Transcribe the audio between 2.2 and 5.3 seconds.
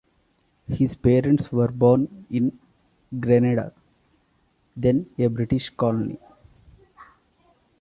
in Grenada, then a